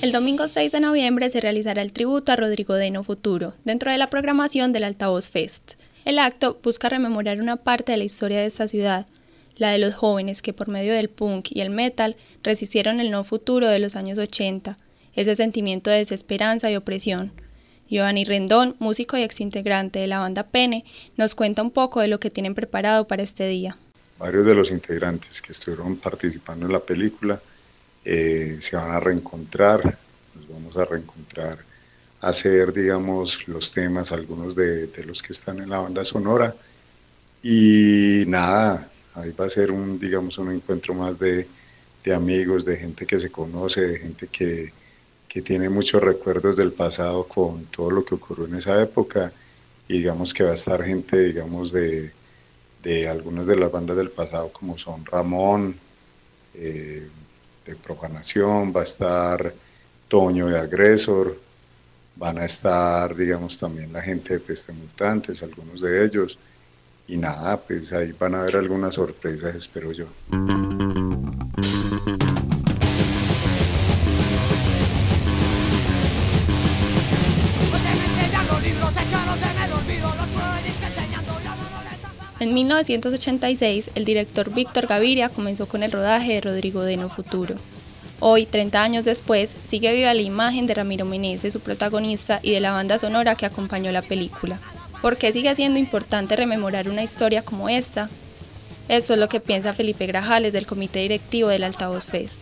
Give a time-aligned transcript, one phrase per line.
[0.00, 3.98] El domingo 6 de noviembre se realizará el tributo a Rodrigo Deno Futuro dentro de
[3.98, 5.72] la programación del Altavoz Fest.
[6.04, 9.08] El acto busca rememorar una parte de la historia de esta ciudad,
[9.56, 12.14] la de los jóvenes que por medio del punk y el metal
[12.44, 14.76] resistieron el no futuro de los años 80,
[15.14, 17.32] ese sentimiento de desesperanza y opresión.
[17.90, 20.84] Giovanni Rendón, músico y exintegrante de la banda Pene,
[21.16, 23.76] nos cuenta un poco de lo que tienen preparado para este día.
[24.20, 27.40] Varios de los integrantes que estuvieron participando en la película
[28.10, 29.98] eh, se van a reencontrar,
[30.34, 31.58] nos vamos a reencontrar,
[32.22, 36.54] a hacer, digamos, los temas, algunos de, los que están en la banda sonora.
[37.42, 41.46] Y nada, ahí va a ser un, digamos, un encuentro más de,
[42.02, 44.72] de amigos, de gente que se conoce, de gente que,
[45.28, 49.32] que tiene muchos recuerdos del pasado con todo lo que ocurrió en esa época
[49.86, 52.10] y digamos que va a estar gente, digamos, de,
[52.82, 55.76] de algunas de las bandas del pasado como son Ramón,
[56.54, 57.06] eh,
[57.68, 59.52] de Profanación, va a estar
[60.08, 61.38] Toño de Agresor,
[62.16, 66.38] van a estar, digamos, también la gente de Peste Mutantes, algunos de ellos,
[67.06, 70.06] y nada, pues ahí van a haber algunas sorpresas, espero yo.
[82.40, 87.56] En 1986, el director Víctor Gaviria comenzó con el rodaje de Rodrigo Deno Futuro.
[88.20, 92.60] Hoy, 30 años después, sigue viva la imagen de Ramiro Meneses, su protagonista, y de
[92.60, 94.60] la banda sonora que acompañó la película.
[95.02, 98.08] ¿Por qué sigue siendo importante rememorar una historia como esta?
[98.88, 102.40] Eso es lo que piensa Felipe Grajales del comité directivo del Altavoz Fest.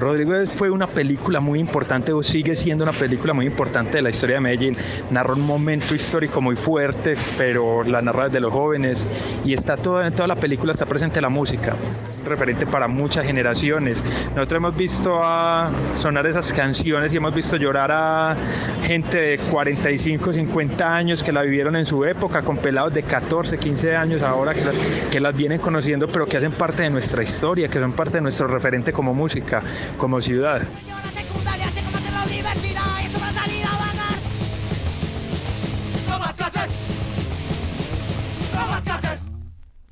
[0.00, 4.08] Rodrigo fue una película muy importante o sigue siendo una película muy importante de la
[4.08, 4.76] historia de Medellín.
[5.10, 9.06] Narra un momento histórico muy fuerte, pero la narra desde los jóvenes
[9.44, 11.76] y está toda, en toda la película está presente la música,
[12.24, 14.02] referente para muchas generaciones.
[14.34, 15.20] Nosotros hemos visto
[15.94, 18.36] sonar esas canciones y hemos visto llorar a
[18.82, 23.58] gente de 45, 50 años que la vivieron en su época, con pelados de 14,
[23.58, 24.54] 15 años ahora
[25.10, 28.20] que las vienen conociendo, pero que hacen parte de nuestra historia, que son parte de
[28.22, 29.62] nuestro referente como música
[29.96, 30.62] como ciudad.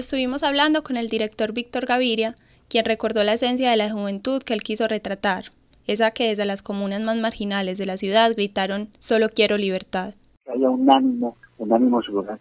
[0.00, 2.34] Estuvimos hablando con el director Víctor Gaviria,
[2.70, 5.52] quien recordó la esencia de la juventud que él quiso retratar,
[5.86, 10.14] esa que desde las comunas más marginales de la ciudad gritaron solo quiero libertad.
[10.50, 12.00] Hay un ánimo, un ánimo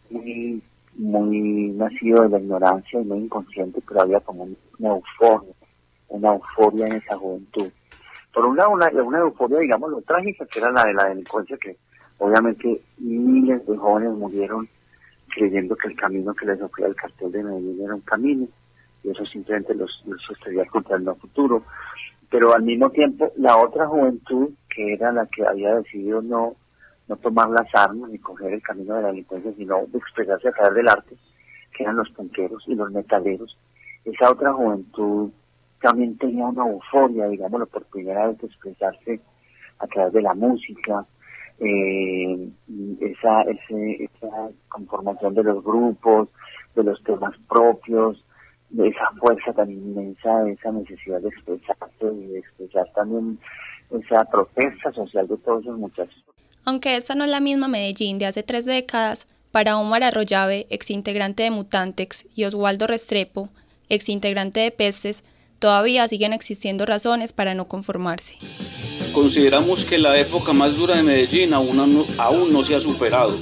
[0.10, 0.64] muy,
[0.96, 4.48] muy nacido de la ignorancia y muy inconsciente, pero había como
[4.80, 5.54] una euforia
[6.08, 7.70] una euforia en esa juventud.
[8.34, 11.58] Por un lado, una, una euforia, digamos, lo trágica, que era la de la delincuencia,
[11.58, 11.76] que
[12.20, 14.66] obviamente miles de jóvenes murieron
[15.34, 18.48] creyendo que el camino que les ofrecía el cartel de Medellín era un camino,
[19.04, 21.64] y eso simplemente los, los sostenía contra el no futuro.
[22.30, 26.56] Pero al mismo tiempo, la otra juventud, que era la que había decidido no,
[27.08, 30.76] no tomar las armas ni coger el camino de la delincuencia, sino expresarse a través
[30.76, 31.16] del arte,
[31.76, 33.58] que eran los punqueros y los metaleros,
[34.06, 35.32] esa otra juventud
[35.82, 39.20] también tenía una euforia, digámoslo, por primera vez de expresarse
[39.80, 41.06] a través de la música,
[41.60, 42.50] eh,
[43.02, 46.30] esa, esa conformación de los grupos,
[46.76, 48.24] de los temas propios,
[48.70, 53.40] de esa fuerza tan inmensa, de esa necesidad de expresarse y de expresar también
[53.92, 56.24] esa protesta social de todos esos muchachos.
[56.66, 61.44] Aunque esta no es la misma Medellín de hace tres décadas, para Omar Arroyave, exintegrante
[61.44, 63.50] de Mutantex, y Oswaldo Restrepo,
[63.90, 65.24] exintegrante de Pestes,
[65.58, 68.36] todavía siguen existiendo razones para no conformarse.
[69.14, 73.36] Consideramos que la época más dura de Medellín aún no, aún no se ha superado.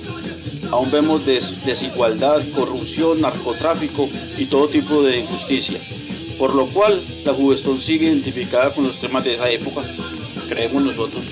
[0.72, 5.80] Aún vemos desigualdad, corrupción, narcotráfico y todo tipo de injusticia.
[6.38, 9.82] Por lo cual, la juventud sigue identificada con los temas de esa época,
[10.48, 11.24] creemos nosotros.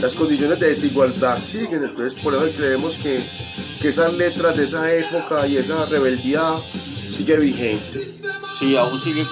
[0.00, 3.20] Las condiciones de desigualdad siguen, entonces por eso creemos que,
[3.80, 6.54] que esas letras de esa época y esa rebeldía
[7.08, 8.14] sigue vigente.
[8.58, 9.26] Sí, aún sigue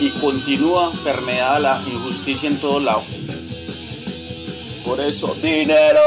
[0.00, 3.04] y continúa permeada la injusticia en todo lado.
[4.84, 6.00] Por eso, dinero.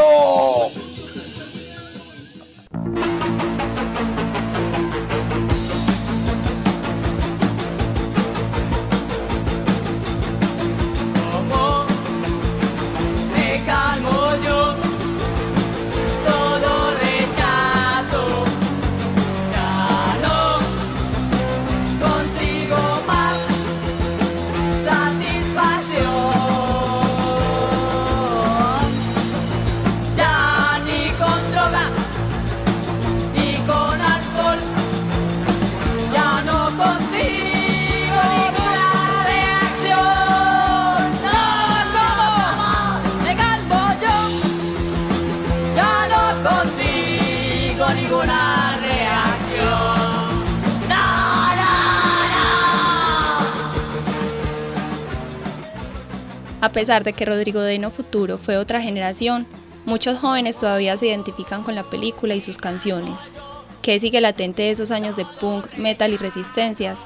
[56.64, 59.46] A pesar de que Rodrigo Deno Futuro fue otra generación,
[59.84, 63.34] muchos jóvenes todavía se identifican con la película y sus canciones.
[63.82, 67.06] ¿Qué sigue latente de esos años de punk, metal y resistencias?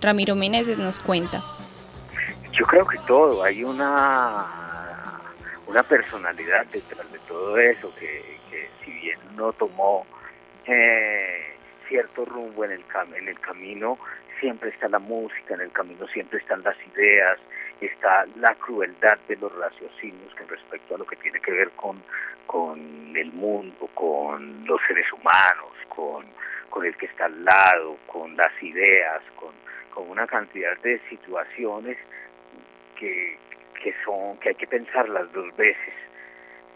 [0.00, 1.40] Ramiro Meneses nos cuenta.
[2.50, 4.44] Yo creo que todo, hay una,
[5.68, 8.40] una personalidad detrás de todo eso, que,
[8.84, 10.04] si bien no tomó
[10.66, 11.54] eh,
[11.88, 12.84] cierto rumbo en el,
[13.16, 14.00] en el camino,
[14.40, 17.38] siempre está la música, en el camino siempre están las ideas,
[17.80, 22.02] está la crueldad de los raciocinios con respecto a lo que tiene que ver con,
[22.46, 26.24] con el mundo, con los seres humanos, con,
[26.70, 29.52] con el que está al lado, con las ideas, con,
[29.90, 31.98] con una cantidad de situaciones
[32.98, 33.36] que,
[33.82, 35.94] que son, que hay que pensarlas dos veces.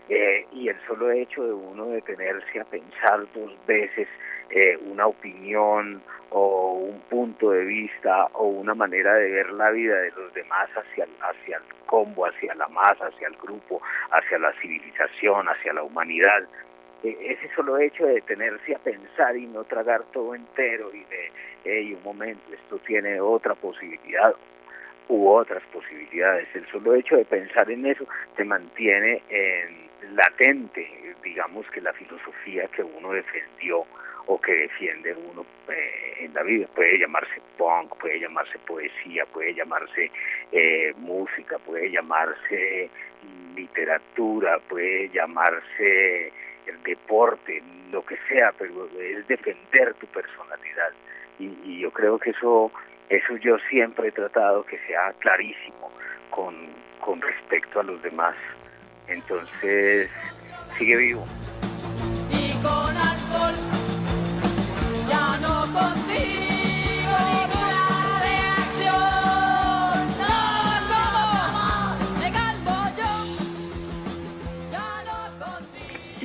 [0.08, 4.08] Eh, y el solo hecho de uno detenerse a pensar dos veces
[4.50, 9.96] eh, una opinión o un punto de vista o una manera de ver la vida
[9.96, 13.80] de los demás hacia, hacia el combo, hacia la masa, hacia el grupo,
[14.10, 16.44] hacia la civilización, hacia la humanidad.
[17.02, 21.32] E, ese solo hecho de detenerse a pensar y no tragar todo entero y de,
[21.64, 24.34] hey, un momento, esto tiene otra posibilidad
[25.08, 26.48] u otras posibilidades.
[26.54, 28.04] El solo hecho de pensar en eso
[28.36, 33.84] te mantiene en latente, digamos que la filosofía que uno defendió
[34.30, 36.68] o que defiende uno eh, en la vida.
[36.72, 40.08] Puede llamarse punk, puede llamarse poesía, puede llamarse
[40.52, 42.88] eh, música, puede llamarse
[43.56, 46.32] literatura, puede llamarse
[46.64, 47.60] el deporte,
[47.90, 50.92] lo que sea, pero es defender tu personalidad.
[51.40, 52.70] Y, yo creo que eso,
[53.08, 55.90] eso yo siempre he tratado que sea clarísimo
[56.30, 56.54] con,
[57.00, 58.36] con respecto a los demás.
[59.08, 60.08] Entonces,
[60.78, 61.24] sigue vivo.
[62.30, 63.79] Y con alcohol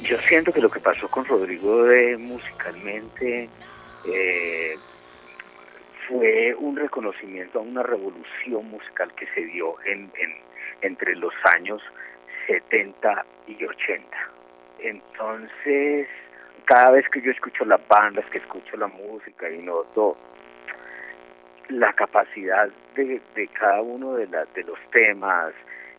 [0.05, 3.49] yo siento que lo que pasó con Rodrigo de musicalmente
[4.07, 4.77] eh,
[6.07, 10.11] fue un reconocimiento a una revolución musical que se dio en,
[10.81, 11.81] entre los años
[12.47, 14.05] 70 y 80.
[14.79, 16.07] Entonces,
[16.65, 20.17] cada vez que yo escucho las bandas, que escucho la música y noto
[21.69, 25.53] la capacidad de, de cada uno de, de los temas,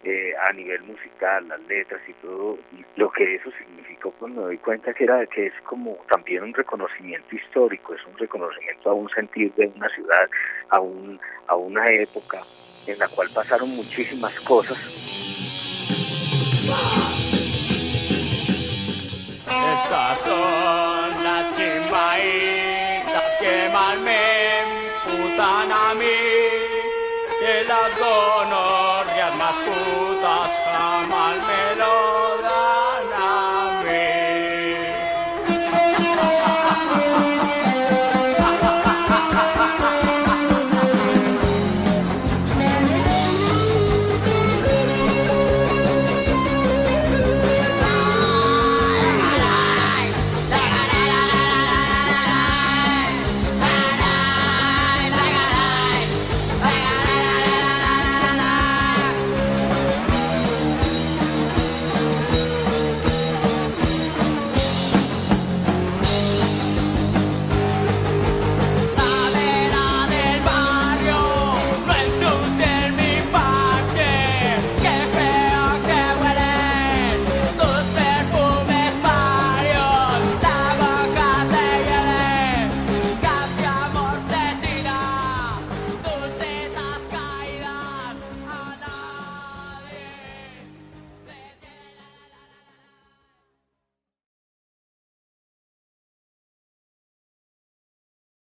[0.08, 2.56] eh, a nivel musical, las letras y todo,
[2.94, 6.54] lo que eso significó, pues me doy cuenta que era que es como también un
[6.54, 10.30] reconocimiento histórico, es un reconocimiento a un sentir de una ciudad,
[10.70, 11.18] a, un,
[11.48, 12.40] a una época
[12.86, 14.78] en la cual pasaron muchísimas cosas.
[19.48, 23.68] Estas son las chimbaitas que
[24.04, 24.36] me
[25.72, 26.04] a mí,
[27.40, 27.98] que las
[29.46, 32.15] las putas jamás me lo